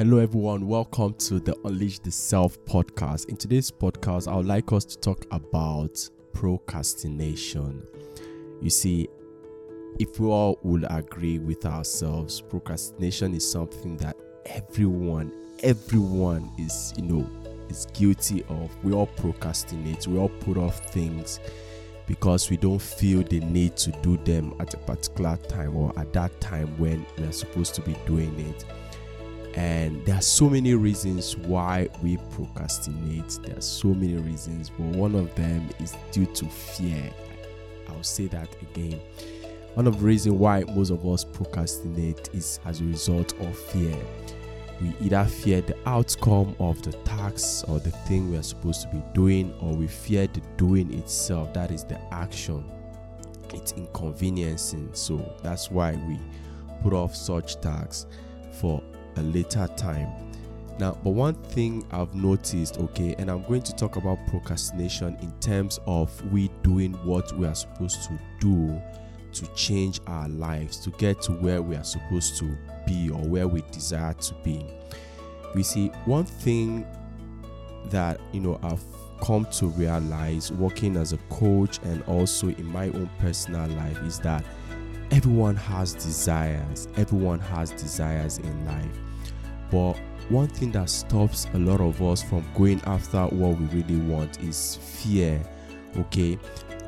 [0.00, 0.66] Hello, everyone.
[0.66, 3.28] Welcome to the Unleash the Self podcast.
[3.28, 7.86] In today's podcast, I would like us to talk about procrastination.
[8.62, 9.10] You see,
[9.98, 14.16] if we all would agree with ourselves, procrastination is something that
[14.46, 17.30] everyone, everyone is, you know,
[17.68, 18.70] is guilty of.
[18.82, 21.40] We all procrastinate, we all put off things
[22.06, 26.10] because we don't feel the need to do them at a particular time or at
[26.14, 28.64] that time when we are supposed to be doing it.
[29.54, 33.38] And there are so many reasons why we procrastinate.
[33.42, 37.10] There are so many reasons, but one of them is due to fear.
[37.88, 39.00] I'll say that again.
[39.74, 43.96] One of the reasons why most of us procrastinate is as a result of fear.
[44.80, 48.88] We either fear the outcome of the task or the thing we are supposed to
[48.88, 52.64] be doing, or we fear the doing itself, that is the action.
[53.52, 56.18] It's inconveniencing, so that's why we
[56.82, 58.06] put off such tasks
[58.52, 58.82] for
[59.20, 60.08] a later time.
[60.78, 65.30] Now, but one thing I've noticed, okay, and I'm going to talk about procrastination in
[65.40, 68.80] terms of we doing what we are supposed to do
[69.34, 73.46] to change our lives, to get to where we are supposed to be or where
[73.46, 74.64] we desire to be.
[75.54, 76.86] We see one thing
[77.86, 78.82] that, you know, I've
[79.20, 84.18] come to realize working as a coach and also in my own personal life is
[84.20, 84.44] that
[85.10, 86.88] everyone has desires.
[86.96, 88.98] Everyone has desires in life.
[89.70, 89.94] But
[90.28, 94.40] one thing that stops a lot of us from going after what we really want
[94.40, 95.40] is fear.
[95.96, 96.38] Okay?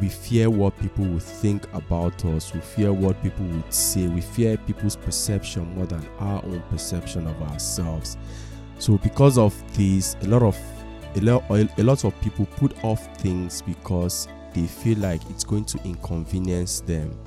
[0.00, 2.54] We fear what people will think about us.
[2.54, 4.06] We fear what people would say.
[4.06, 8.16] We fear people's perception more than our own perception of ourselves.
[8.78, 10.56] So because of this, a lot of
[11.16, 15.64] a lot, a lot of people put off things because they feel like it's going
[15.66, 17.18] to inconvenience them.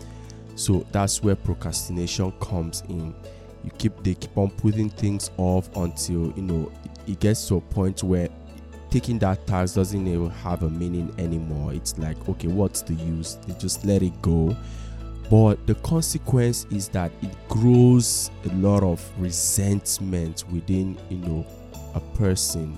[0.55, 3.13] So that's where procrastination comes in.
[3.63, 6.71] You keep they keep on putting things off until you know
[7.07, 8.29] it gets to a point where
[8.89, 11.73] taking that task doesn't even have a meaning anymore.
[11.73, 13.37] It's like, okay, what's the use?
[13.47, 14.55] They just let it go.
[15.29, 21.47] But the consequence is that it grows a lot of resentment within, you know,
[21.95, 22.77] a person.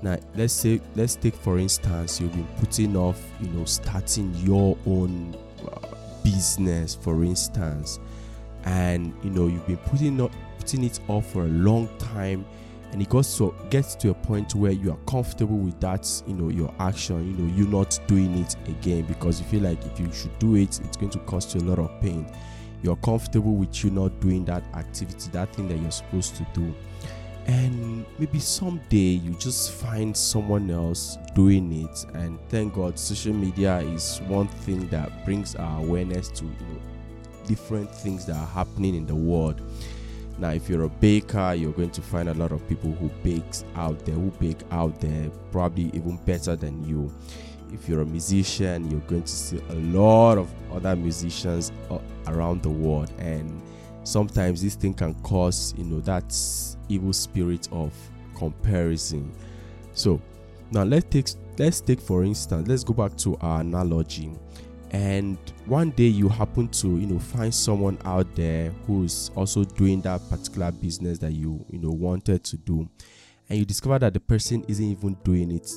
[0.00, 4.78] Now, let's say, let's take for instance, you've been putting off, you know, starting your
[4.86, 7.98] own uh, business, for instance,
[8.64, 12.44] and you know you've been putting up, putting it off for a long time.
[12.92, 16.48] And it to gets to a point where you are comfortable with that you know
[16.48, 19.02] your action you know you're not doing it again.
[19.02, 21.62] Because you feel like if you should do it it's going to cost you a
[21.62, 22.26] lot of pain.
[22.82, 26.74] You're comfortable with you not doing that activity that thing that you're supposed to do.
[27.46, 32.06] And maybe someday you just find someone else doing it.
[32.14, 36.80] And thank god social media is one thing that brings our awareness to you know
[37.50, 39.60] different things that are happening in the world
[40.40, 43.62] now, if you're a baker, you're going to find a lot of people who bakes
[43.76, 47.12] out there, who bake out there, probably even better than you.
[47.70, 52.62] If you're a musician, you're going to see a lot of other musicians uh, around
[52.62, 53.60] the world, and
[54.04, 56.34] sometimes this thing can cause, you know, that
[56.88, 57.92] evil spirit of
[58.34, 59.30] comparison.
[59.92, 60.22] So,
[60.70, 61.28] now let's take
[61.58, 64.32] let's take for instance, let's go back to our analogy
[64.92, 70.00] and one day you happen to you know find someone out there who's also doing
[70.00, 72.88] that particular business that you you know wanted to do.
[73.48, 75.70] And you discover that the person isn't even doing it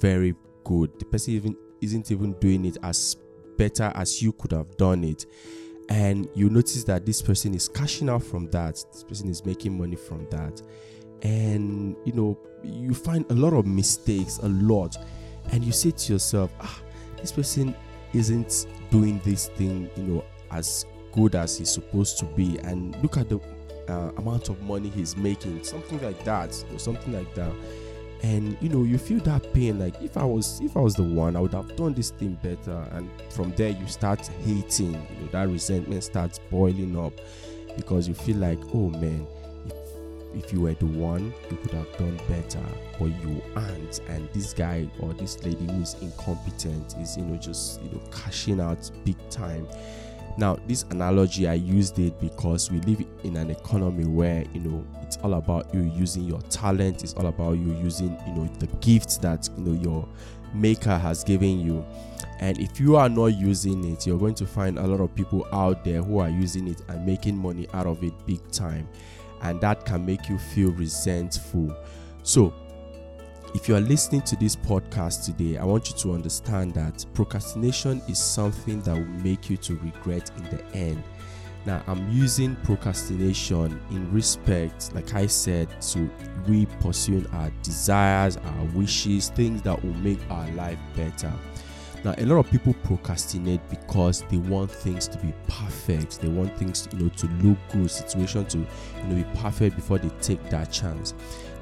[0.00, 0.98] very good.
[0.98, 3.16] The person even isn't even doing it as
[3.58, 5.26] better as you could have done it.
[5.90, 8.82] And you notice that this person is cashing out from that.
[8.92, 10.62] This person is making money from that.
[11.22, 14.96] And you know you find a lot of mistakes a lot.
[15.52, 16.80] And you say to yourself ah
[17.18, 17.74] this person
[18.14, 22.58] isn't doing this thing, you know, as good as he's supposed to be.
[22.58, 23.40] And look at the
[23.88, 27.52] uh, amount of money he's making, something like that, or something like that.
[28.22, 29.78] And you know, you feel that pain.
[29.78, 32.38] Like if I was, if I was the one, I would have done this thing
[32.42, 32.86] better.
[32.92, 34.92] And from there, you start hating.
[34.92, 37.12] You know, that resentment starts boiling up
[37.76, 39.26] because you feel like, oh man,
[40.34, 42.62] if you were the one, you could have done better,
[42.98, 44.00] but you aren't.
[44.08, 48.00] And this guy or this lady who is incompetent is, you know, just you know
[48.10, 49.66] cashing out big time.
[50.36, 54.84] Now, this analogy I used it because we live in an economy where you know
[55.02, 57.02] it's all about you using your talent.
[57.02, 60.08] It's all about you using you know the gifts that you know your
[60.52, 61.84] maker has given you.
[62.40, 65.46] And if you are not using it, you're going to find a lot of people
[65.52, 68.88] out there who are using it and making money out of it big time
[69.44, 71.74] and that can make you feel resentful.
[72.22, 72.52] So,
[73.54, 78.02] if you are listening to this podcast today, I want you to understand that procrastination
[78.08, 81.02] is something that will make you to regret in the end.
[81.64, 86.10] Now, I'm using procrastination in respect, like I said, to
[86.48, 91.32] we pursuing our desires, our wishes, things that will make our life better.
[92.04, 96.20] Now, a lot of people procrastinate because they want things to be perfect.
[96.20, 99.96] They want things, you know, to look good, situation to, you know, be perfect before
[99.98, 101.14] they take that chance.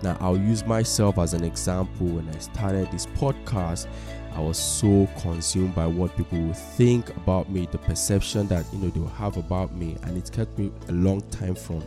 [0.02, 2.08] Now, I'll use myself as an example.
[2.08, 3.86] When I started this podcast,
[4.34, 8.80] I was so consumed by what people would think about me, the perception that you
[8.80, 11.84] know they will have about me, and it kept me a long time from,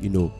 [0.00, 0.30] you know,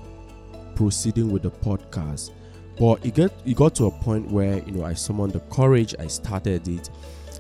[0.74, 2.32] proceeding with the podcast.
[2.78, 5.94] But it got it got to a point where you know I summoned the courage,
[5.98, 6.90] I started it,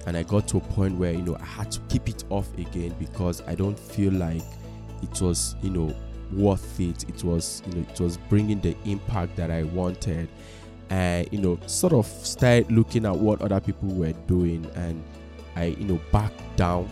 [0.06, 2.52] and I got to a point where you know I had to keep it off
[2.58, 4.42] again because I don't feel like
[5.02, 5.94] it was you know
[6.32, 7.08] worth it.
[7.08, 10.28] It was you know it was bringing the impact that I wanted.
[10.90, 14.70] And you know sort of started looking at what other people were doing.
[14.74, 15.02] And
[15.56, 16.88] i you know backed down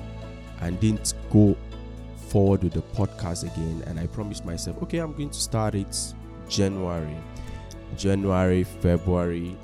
[0.60, 1.56] and didn't go
[2.28, 3.82] forward with the podcast again.
[3.86, 5.96] And i promised myself okay i'm going to start it
[6.48, 7.16] january.
[7.96, 9.54] January february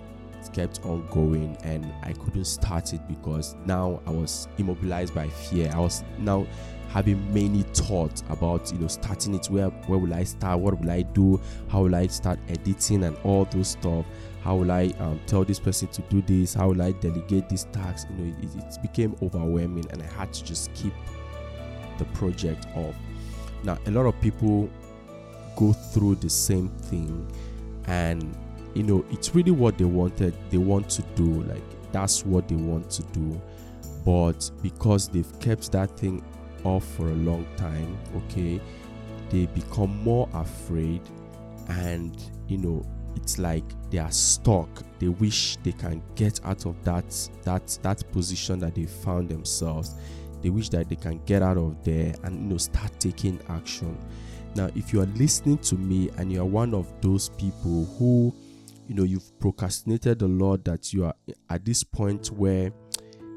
[0.52, 5.70] kept on going and i couldn't start it because now i was immobilized by fear.
[5.74, 6.46] I was now
[6.88, 9.46] having many thoughts about you know starting it.
[9.46, 10.60] Where where will i start?
[10.60, 11.40] What will i do?
[11.68, 14.06] How will i start editing and all those stuff?
[14.42, 16.54] How will i um, tell this person to do this?
[16.54, 18.08] How will i delegate this task?
[18.10, 20.94] You know it, it became overwhelming and i had to just keep
[21.98, 22.94] the project off.
[23.64, 24.70] Now a lot of people
[25.56, 27.30] go through the same thing
[27.86, 28.36] and
[28.74, 31.62] you know it's really what they wanted they want to do like
[31.92, 33.40] that's what they want to do.
[34.04, 36.24] But because they've kept that thing
[36.64, 38.60] off for a long time, okay,
[39.30, 41.02] they become more afraid
[41.68, 42.16] and
[42.46, 42.86] you know
[43.16, 44.68] it's like they are stuck.
[44.98, 49.94] They wish they can get out of that that that position that they found themselves.
[50.40, 53.98] They wish that they can get out of there and you know start taking action.
[54.54, 58.34] Now if you are listening to me and you are one of those people who
[58.88, 61.14] you know you've procrastinated a lot that you are
[61.50, 62.72] at this point where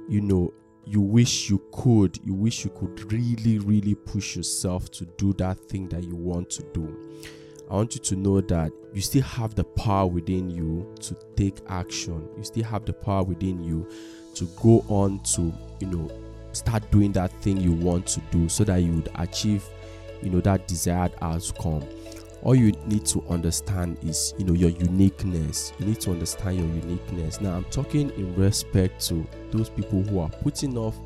[0.09, 0.51] you know
[0.85, 5.59] you wish you could, you wish you could really, really push yourself to do that
[5.69, 6.97] thing that you want to do.
[7.69, 11.59] I want you to know that you still have the power within you to take
[11.69, 12.27] action.
[12.35, 13.87] You still have the power within you
[14.35, 16.09] to go on to, you know,
[16.51, 19.63] start doing that thing you want to do so that you would achieve,
[20.21, 21.83] you know, that desired outcome
[22.43, 25.73] all you need to understand is you know your uniqueness.
[25.79, 27.41] You need to understand your uniqueness.
[27.41, 30.97] Now i'm talking in respect to those people who are putting off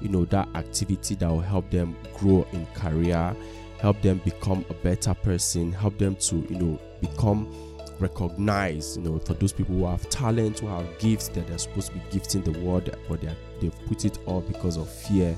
[0.00, 3.34] you know that activity that will help them grow in career
[3.80, 7.52] help them become a better person help them to you know become
[7.98, 11.88] recognized you know for those people who have talent who have gifts that they're supposed
[11.88, 15.36] to be gifting the world but they they've put it off because of fear.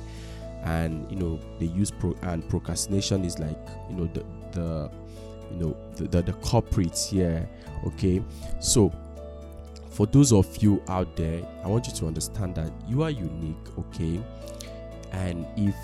[0.65, 3.57] And you know they use pro and procrastination is like
[3.89, 4.91] you know the the
[5.51, 7.49] you know the, the, the culprits here
[7.87, 8.23] okay?
[8.61, 8.93] So
[9.91, 13.79] for those of you out there i want you to understand that you are unique
[13.79, 14.21] okay?
[15.13, 15.75] And if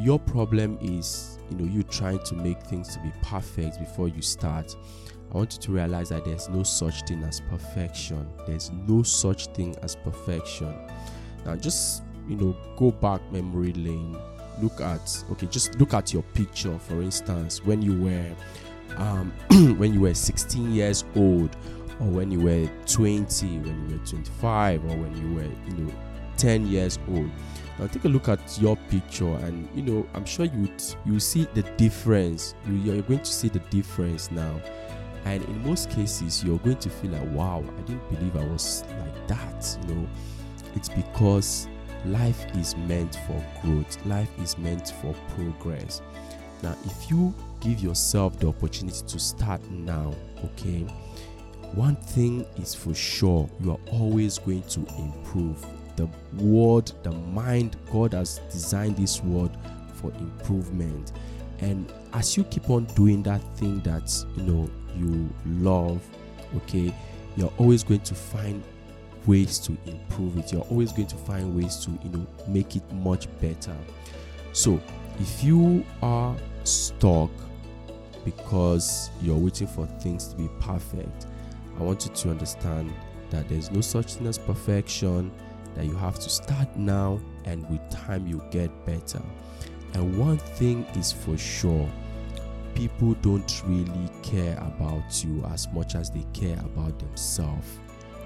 [0.00, 4.22] your problem is you know you trying to make things to be perfect before you
[4.22, 4.74] start
[5.32, 8.28] i want you to realize that there's no such thing as perfection.
[8.46, 10.74] There's no such thing as perfection.
[11.46, 14.16] Now just you know go back memory lane
[14.60, 18.30] look at okay just look at your picture for instance when you were
[18.96, 19.32] um,
[19.78, 21.56] when you were 16 years old
[22.00, 25.92] or when you were 20 when you were 25 or when you were you know
[26.36, 27.30] 10 years old.
[27.78, 31.20] Now take a look at your picture and you know i'm sure you would you
[31.20, 32.54] see the difference.
[32.66, 34.60] You, you're going to see the difference now.
[35.24, 38.84] And in most cases you're going to feel like wow i didn't believe i was
[39.00, 40.08] like that you know.
[40.74, 41.68] It's because
[42.06, 46.02] life is meant for growth life is meant for progress
[46.62, 50.12] now if you give yourself the opportunity to start now,
[50.44, 50.80] okay?
[51.74, 55.64] One thing is for sure, you are always going to improve.
[55.96, 59.56] The world, the mind, God has designed this world
[59.94, 61.12] for improvement.
[61.60, 66.02] And as you keep on doing that thing that you know you love,
[66.56, 66.92] okay,
[67.36, 68.62] you're always going to find
[69.26, 70.52] ways to improve it.
[70.52, 73.76] You're always going to find ways to you know make it much better.
[74.52, 74.80] So
[75.18, 77.30] if you are stuck
[78.24, 81.26] because you're waiting for things to be perfect.
[81.78, 82.92] I want you to understand
[83.30, 85.32] that there's no such thing as perfection,
[85.74, 89.22] that you have to start now, and with time, you get better.
[89.94, 91.88] And one thing is for sure
[92.74, 97.78] people don't really care about you as much as they care about themselves.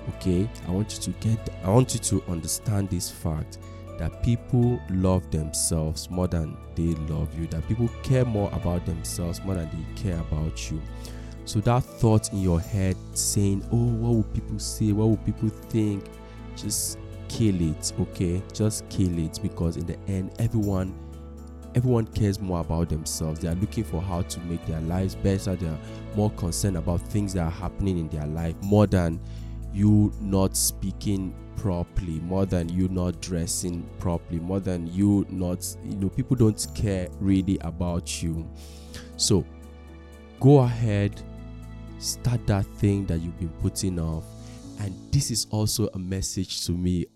[0.08, 3.58] Okay, I want you to get, I want you to understand this fact
[3.98, 9.42] that people love themselves more than they love you, that people care more about themselves
[9.42, 10.80] more than they care about you.
[11.44, 14.92] So that thought in your head saying, Oh, what will people say?
[14.92, 16.04] What will people think?
[16.56, 16.98] Just
[17.28, 18.42] kill it, okay?
[18.52, 20.94] Just kill it because in the end, everyone
[21.76, 23.40] everyone cares more about themselves.
[23.40, 25.54] They are looking for how to make their lives better.
[25.54, 25.78] They are
[26.16, 29.20] more concerned about things that are happening in their life more than
[29.76, 35.96] you not speaking properly, more than you not dressing properly, more than you not, you
[35.96, 38.48] know, people don't care really about you.
[39.16, 39.44] So
[40.40, 41.20] go ahead,
[41.98, 44.24] start that thing that you've been putting off.
[44.80, 47.06] And this is also a message to me,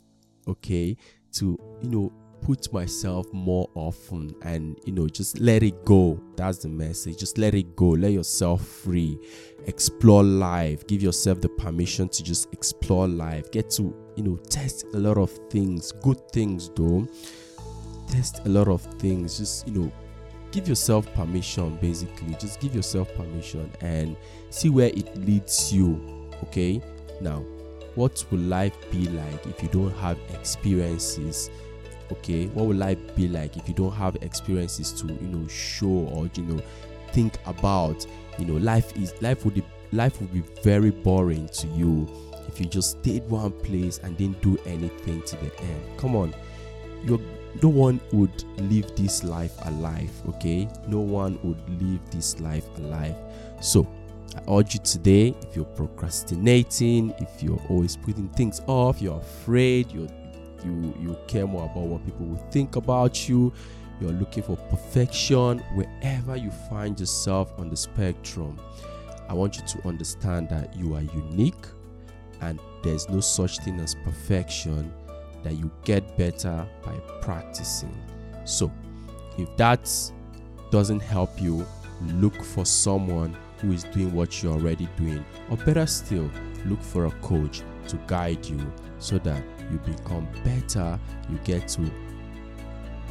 [0.47, 0.97] okay,
[1.33, 6.21] to, you know, put myself more often and you know just let it go.
[6.37, 7.19] That's the message.
[7.19, 7.89] Just let it go.
[7.89, 9.19] Let yourself free.
[9.67, 10.87] Explore life.
[10.87, 13.51] Give yourself the permission to just explore life.
[13.51, 15.93] Get to you know test a lot of things.
[15.93, 17.07] Good things though.
[18.09, 19.39] Test a lot of things.
[19.39, 19.93] Just you know
[20.51, 22.35] give yourself permission basically.
[22.35, 24.17] Just give yourself permission and
[24.51, 26.81] see where it leads you okay?
[27.21, 27.45] Now
[27.97, 31.51] what will life be like if you don't have experiences
[32.11, 35.87] okay what will life be like if you don't have experiences to you know show
[35.87, 36.61] or you know
[37.13, 38.07] think about
[38.39, 42.09] you know life is life would be life would be very boring to you
[42.49, 45.83] if you just stayed one place and didn't do anything to the end.
[45.99, 46.35] Come on.
[47.05, 47.21] You
[47.63, 50.69] no one would live this life alive okay?
[50.87, 53.17] No one would live this life alive.
[53.61, 53.87] So
[54.37, 59.91] I urge you today if you're procrastinating, if you're always putting things off, you're afraid,
[59.91, 60.07] you're
[60.65, 63.53] you you care more about what people will think about you.
[64.01, 68.59] You're looking for perfection wherever you find yourself on the spectrum.
[69.29, 71.67] I want you to understand that you are unique
[72.41, 74.93] and there's no such thing as perfection
[75.43, 77.95] that you get better by practicing.
[78.45, 78.73] So
[79.37, 79.91] if that
[80.71, 81.67] doesn't help you
[82.15, 85.25] look for someone who is doing what you're already doing.
[85.51, 86.31] Or better still
[86.67, 88.61] look for a coach to guide you
[88.99, 90.99] so that you become better,
[91.29, 91.91] you get to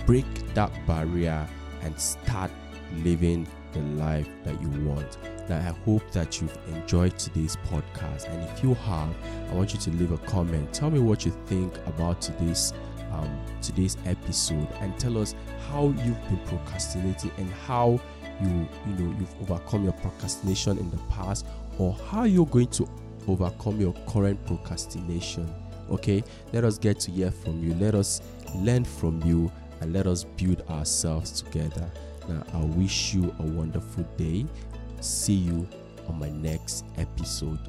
[0.05, 1.47] break that barrier
[1.81, 2.51] and start
[3.03, 5.17] living the life that you want.
[5.47, 8.29] Now, I hope that you've enjoyed today's podcast.
[8.29, 9.15] And if you have,
[9.49, 10.73] I want you to leave a comment.
[10.73, 12.73] Tell me what you think about today's
[13.11, 15.33] um, today's episode, and tell us
[15.67, 17.99] how you've been procrastinating and how
[18.39, 21.47] you you know you've overcome your procrastination in the past,
[21.79, 22.87] or how you're going to
[23.27, 25.51] overcome your current procrastination
[25.91, 26.23] okay?
[26.53, 27.73] Let us get to hear from you.
[27.75, 28.21] Let us
[28.55, 31.89] learn from you and let us build ourselves together.
[32.27, 34.45] Now i wish you a wonderful day.
[35.01, 35.67] See you
[36.07, 37.59] on my next episode